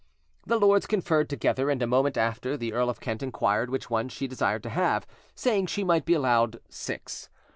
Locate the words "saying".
5.35-5.67